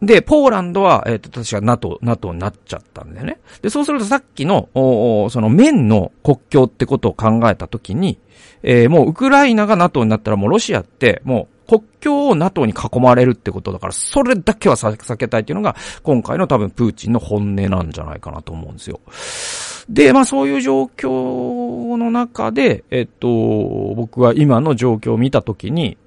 [0.03, 3.41] で、ポーランドは、えっ、ー、と、確か NATO、NATO になっちゃったんだよね。
[3.63, 8.19] で、そうするとさっきの、おその面の国境ってことを考えたときに、
[8.63, 19.01] えー、もうウクライナが NATO になったらもうロシアってもう国境を NATO に囲まれるってことだから、それだけは避けたいっていうのが、今回の多分プーチンの本音なんじゃないかなと思うんですよ。
[19.89, 23.29] で、まあそういう状況の中で、えっと、
[23.95, 25.99] 僕は今の状況を見たときに、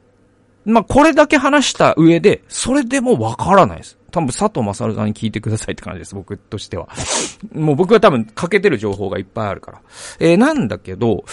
[0.65, 3.98] まあこれだけ話した上で、それでもわからないです。
[4.09, 6.87] 多分佐藤正さんに聞いてくださいって感じです、僕としては。
[7.53, 9.81] もう僕は多分欠けてる情報がいっぱいあるから。
[10.19, 11.23] えー、なんだけど、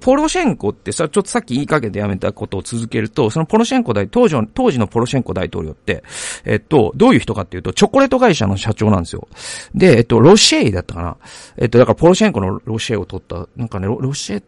[0.00, 6.02] ポロシェンコってさ、ちょっとさっき言いかけてやめたことを続けると、そのポロシェンコ大、当時の、当時のポロシェンコ大統領って、
[6.44, 9.28] えっと、どういう人かっていうと、チョコレート会社の社長なんですよ。
[9.74, 11.16] で、えっと、ロシェイだったかな。
[11.56, 14.42] えっと、だからポロシェンコのロシェイを取った、なんかね、ロシェ、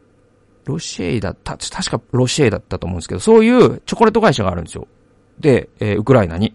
[0.65, 4.87] ロシェイだった、確かロシェイだったと思うんですけど、そういうチョコレート会社があるんですよ。
[5.41, 6.55] で、えー、ウクライナに。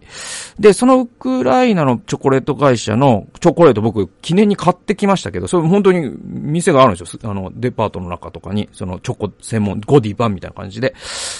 [0.58, 7.30] で、そのウクライナのチョコレート会社のチョコレート僕記念に買ってきましたけど、それ本当に店があるんですよ。
[7.30, 10.94] あの、デパートの中とかに、そのチョコ専門、ゴディバンみたいな感じで。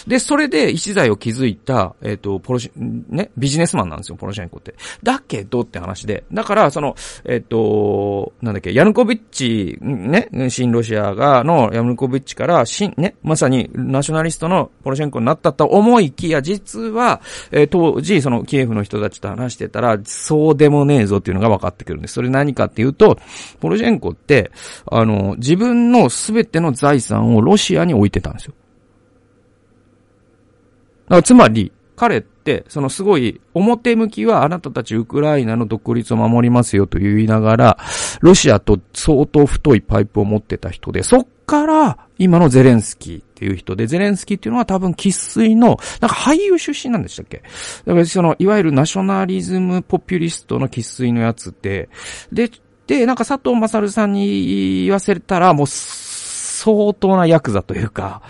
[0.06, 4.74] で、それで一材を築いた、えっ、ー、と、ポロシ、ね、ビジネスマンなんですよ、ポロシェンコって。
[5.02, 6.24] だけどって話で。
[6.32, 22.14] だから、その、えっ、ー、と、なんだっけ、ヤヌコビッチ、ね、新ロシアが、のヤヌコビッチから、新、ね、まさにナショナリストのポロシェンコになったと思いきや、実は、え、当時、そのキエフの人たちと話してたら、そうでもねえぞっていうのが分かってくるんです。
[22.14, 23.18] それ何かっていうと、
[23.60, 24.50] ポロシェンコって、
[24.86, 28.54] あの、自分のすべての財産をロシアに置いてたんですよ。
[31.04, 37.78] だからつまり、彼って、そのすごい、表向きはあなたたちウクライナの独立を守りますよと言いながら、
[38.20, 47.42] ロシアと相当太いパイプを持ってた人で、そっから今のゼレンスキーっていう人で、ゼレンスキーっていうのは多分喫水の、なんか俳優出身なんでしたっけ？
[47.84, 51.88] だからその、いわゆるナショナリズムポピュリストの喫水のやつで、
[52.32, 52.50] で、
[52.86, 58.22] で、なんか佐藤正さんに言わせたら、もう、相当なヤクザというか、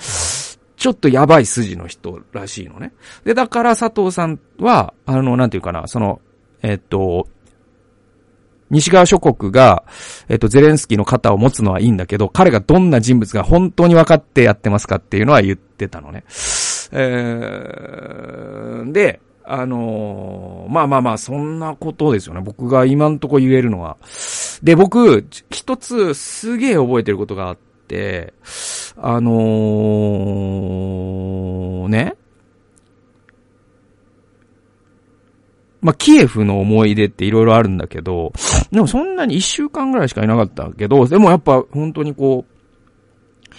[0.77, 2.93] ちょっとやばい筋の人らしいのね。
[3.25, 6.21] で、だから佐藤さんは、あの、なんていうかな、その、
[6.63, 7.29] えっと、
[8.71, 9.85] 西側諸国が、
[10.29, 16.25] えっと、ゼレンスキーの肩を持つのはいいんだけど、彼がどんな人物が本当に分かってやってますかっていうのは言ってたのね。
[16.93, 22.41] えー、で、あのー、まあまあまあ、そんなことですよね。
[22.41, 23.99] 僕が今んとこ言えるのは。
[24.63, 28.33] で、僕、一つすげえ覚えてることがあって、
[28.97, 32.15] あのー、ね。
[35.85, 38.33] まあ、キエフの思い出っていろいろあるんだけど、
[38.73, 43.51] でもそんなに一週間ぐらいしかいなかったけど、でもやっぱ本当にこう、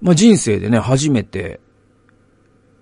[0.00, 1.58] まあ、人生でね、初めて、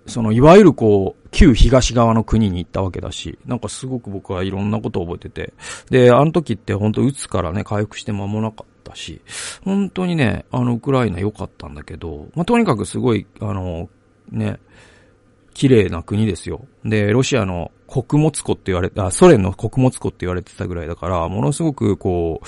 [0.05, 5.53] その、いわゆるこう、旧東側の国に行ったわけだし、なんかすごく僕はいろんなことを覚えてて、
[5.89, 9.19] で、あの時って本当撃つからね、回復して間もなかったし、
[9.65, 13.89] 本当にね、あの、ウクライナ良かったんだけど、まあ、とにかくすごい、あの、
[14.29, 14.59] ね、
[15.55, 16.67] 綺麗な国ですよ。
[16.85, 22.41] で、ロシアの穀物庫って言われあ、ソ連の穀物庫って言われてたぐらいだから、ものすごくこ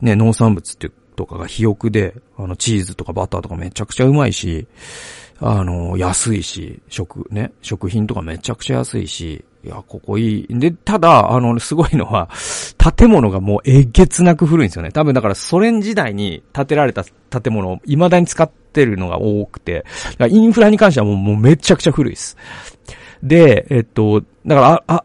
[0.00, 4.66] う、ね、農産物ってとかが肥沃で、あの、チーズとかバターとかめちゃくちゃうまいし、
[5.40, 10.46] あの、安いし、食、ね、食品とかめちゃくちゃ安いし、いや、ここいい。
[10.58, 12.28] で、ただ、あの、すごいのは、
[12.96, 14.92] 建物がもうえげつなく古いんですよね。
[14.92, 19.86] 多分だからソ連時代に建てられた建物を未だに使ってるのが多くて、
[20.28, 22.36] インフラに関してはもうもうめちゃくちゃ古いです。
[23.24, 25.04] で、えっと、だから、あ、あ、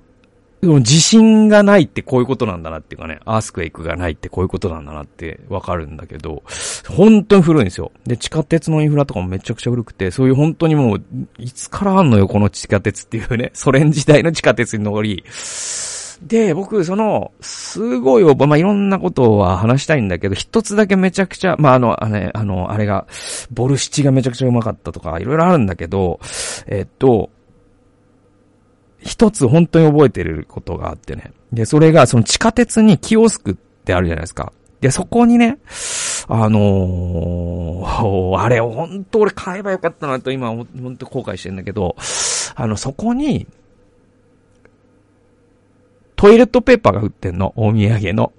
[0.81, 6.43] 地震がないってこういうことなんだなっていうかね、アースクエイクがないってこういうことなんだなってわかるんだけど、
[6.87, 7.93] 本当に古いんですよ。
[8.05, 11.03] で、地下鉄のインフラとかもめちゃくちゃ古くて、そういう本当にもう、
[11.37, 15.23] いつからあんのよ、この地下鉄っていうね、 ソ連時代の地下鉄に乗り、
[16.21, 23.07] で、僕、その、すごい、おまあ、いろんなことは話したいんだけど、一つだけめちゃくちゃ、まあ、あの、あれ、あの、あれが、
[23.51, 26.19] ボルシチがめちゃくちゃうまかったとか、いろいろあるんだけど、
[26.67, 27.29] えっと、
[29.01, 31.31] 一つ本当に覚えてることがあってね。
[31.51, 34.51] で、それが、その地下鉄にキオスクってあるじゃないですか。
[34.81, 35.57] で、そこにね、
[36.27, 41.95] あのー、 あれ、本当俺買えばよかったなと今、本当後悔してんだけど、
[42.55, 43.47] あの、そこに、
[46.15, 48.31] トイレットペーパーが売ってんの、お土産の。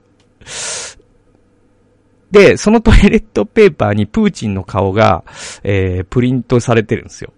[2.31, 5.25] で、そのトイレットペーパーにプーチンの顔が、
[5.63, 7.33] えー、プリントされてるんですよ。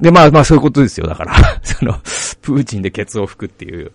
[0.00, 1.06] で、まあまあそういうことですよ。
[1.06, 1.92] だから その、
[2.42, 3.92] プーチンでケツを吹くっていう。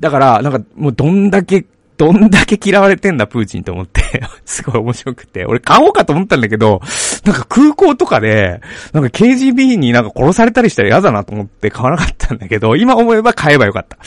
[0.00, 1.64] だから、なんかもうどんだけ、
[1.96, 4.02] どんだけ嫌われてんだ、プーチンと思って
[4.44, 5.44] すごい面白くて。
[5.46, 6.80] 俺買おうかと思ったんだけど、
[7.24, 8.60] なんか空港とかで、
[8.92, 13.98] なんか KGB になんか殺されたりしたら嫌だなと思って買わなかったんだけど、今思えば買えばよかった。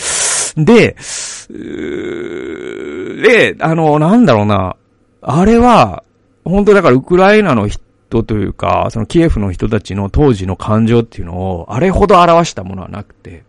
[0.58, 0.98] で、
[3.22, 4.76] で、あの、なんだろうな。
[5.22, 6.04] あれは、
[6.44, 13.44] 本当だからウクライナの人人というか、そのキエフの人たちの当時の感情っていうのを、あれほど表したものはなくて。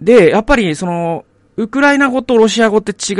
[0.00, 1.24] で、やっぱりその、
[1.56, 3.16] ウクライナ語とロシア語って違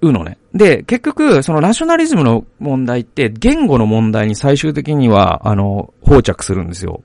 [0.00, 0.38] うのね。
[0.54, 7.02] で、結局、そのナショナリズムの問題って、言語の問題に最終的には、あの、放着するんですよ。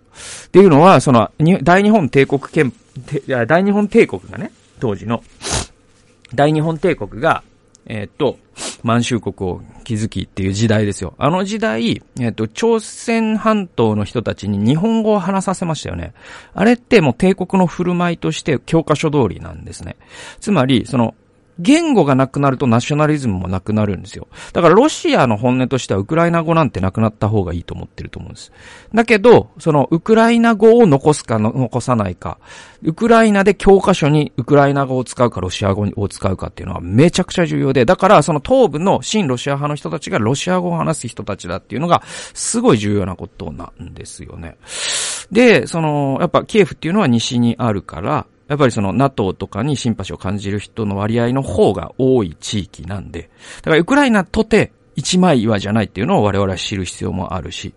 [0.48, 1.32] っていうのは、その、
[1.64, 2.72] 大日本帝国憲、
[3.48, 5.22] 大日本帝国がね、当時の、
[6.34, 7.44] 大日本帝国が、
[7.86, 8.38] えー、っと、
[8.84, 11.14] 満州国を築きっていう時代ですよ。
[11.18, 16.14] あの時代、え、っと、朝鮮半島の人たちに日本語を話させましたよね。
[16.54, 19.96] あれってもう帝国の振る舞いとして教科書通りなんですね。
[20.40, 21.16] つまり、その、
[21.60, 24.28] 言語がなくなるとナショナリズムもなくなるんですよ。
[24.54, 28.52] だからロシアの本音としてはウクライナ語なんてなくなった方がいいと思ってると思うんです。
[28.94, 32.40] だけど、そのウクライナ語を残すか残さないか、
[32.84, 44.58] ウクライナで教科書にウクライナ語を使うかロシア語を使うかっていうのはめちゃくちゃ重要で、だからその東部の新ロシア派の人たちがロシア語を話す人たちだっていうのがすごい重要なことなんですよね。
[45.32, 57.74] で、その、やっぱキエフっていうのは西にあるから、やっぱりその NATO とかにシンパシーを感じる人の割合の方が多い地域なんで、だからウクライナとて一枚岩じゃないっていうのを我々は知る必要もあるし、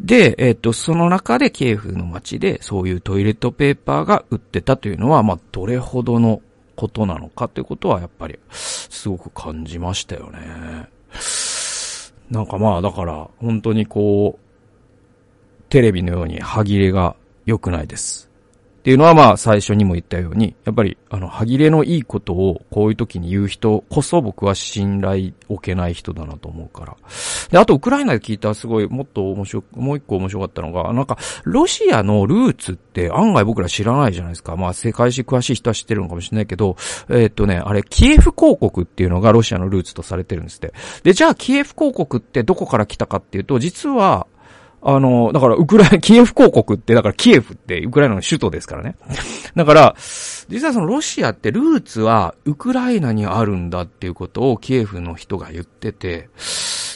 [0.00, 6.42] で、えっ、と、その中でキエフの街でそういうトイレットペーパーが売ってたというのは、まあ、どれほどの
[6.74, 10.88] ことなのかということはやっぱりすごく感じましたよね。
[12.30, 17.14] なんかまあ、だから、本当にこう、テレビのように歯切れが
[17.46, 18.30] 良くないです。
[18.84, 26.96] っていうのはまあ最初にも言ったように、やっぱりあの歯切れのいいことをこういう時に言う人こそ僕は信頼置けない人だなと思うから。
[27.50, 34.54] で、あとウクライナで聞いたすごいもっと面白く、もう一個面白かったのが、なんかロシアのルーツって案外僕ら知らないじゃないですか。
[34.54, 36.76] まあ世界史詳しい人は知ってるのかもしれないけど、
[37.08, 40.74] えー、っとね、あれキエフ公国っていうのがロシアのルーツとされてるんですって。
[41.04, 44.26] で、じゃあキエフ公国ってどこから来たかっていうと、実は
[44.86, 48.96] あの、だからウクライナ、 キエフ公国って、だからキエフってウクライナの首都ですからね。
[49.56, 49.96] だから、
[50.48, 56.28] 実はそのロシアってルーツはウクライナにあるんだっていうことをキエフの人が言ってて、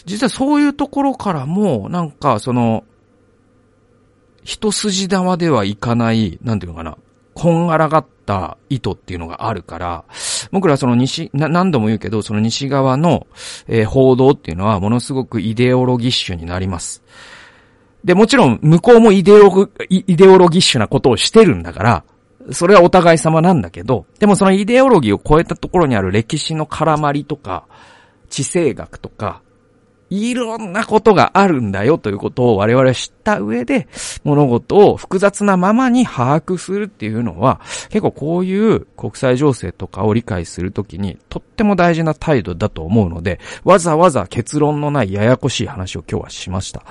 [0.04, 2.84] 実はそういうところからも、なんかその、
[4.44, 6.98] 一筋縄ではいかない、なんていうのかな、
[7.32, 10.04] こんがらがった意図っていうのがあるから、
[10.52, 13.26] 僕らその西、何度も言うけど、その西側の、
[13.66, 17.02] えー、報道っていうのはものすごくイデオロギッシュになります。
[18.08, 22.04] で、もちろん、向こうもイデオイデオロギッシュなことをしてるんだから、
[22.52, 27.66] それはお互い様なんだけど、でもそのイデオロギーを超えたところにある歴史の絡まりとか、
[28.30, 29.42] 地政学とか、
[30.10, 33.88] いろんなことがあるんだよということを我々知った上で、
[34.24, 46.84] 物事を複雑なままに把握するっていうのは、結構こういう国際情勢とかを理解するときに、とっても大事な態度だと思うので、わざわざ結論のないややこしい話を今日はしました。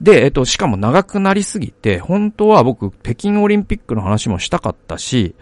[0.00, 5.34] で、えっと、しかも長くなりすぎて、本当は僕、北京オリンピックの話もしたかったし、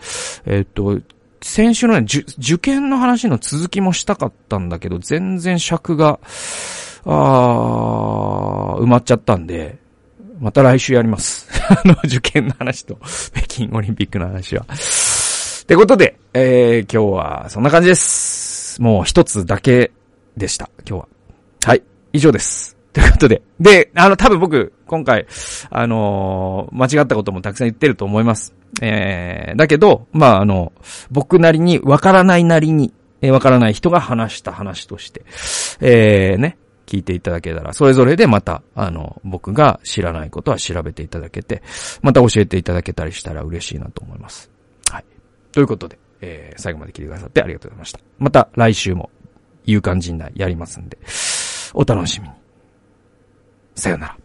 [0.44, 1.00] えっと、
[1.42, 2.06] 先週のね、
[2.38, 6.20] 受験の話の続きもしたかったんだけど、全然尺が、
[7.04, 9.78] あ埋まっちゃったんで、
[10.40, 11.48] また来週やります。
[11.68, 12.98] あの、受験の話と、
[13.32, 14.64] 北京オリンピックの話は。
[14.64, 18.82] ってことで、えー、今日はそんな感じです。
[18.82, 19.92] もう一つだけ
[20.36, 21.08] でした、今日は。
[21.64, 21.82] はい、
[22.12, 22.76] 以上です。
[22.92, 23.42] ということで。
[23.60, 25.26] で、あの、多分僕、今回、
[25.70, 28.54] あのー、間違ったこともたくさん言ってると思います。
[28.82, 30.72] えー、だけど、まあ、あの、
[31.10, 35.22] 僕なりに、わからないなりに、えー、わからない人が話した話として、
[35.80, 36.58] えー、ね、
[36.92, 41.62] 聞いていただけたら、それぞれでまた、あの、僕が知らないことは調べていただけて、
[42.02, 44.50] また教えていただけたりしたら嬉しいなと思います。
[44.90, 45.04] はい。
[45.52, 48.00] ということで、えー、最後まで聞いてくださってありがとうございました。
[48.18, 49.08] また来週も、
[49.64, 50.98] 勇敢陣内やりますんで、
[51.72, 52.34] お楽しみに。
[53.74, 54.21] さよなら。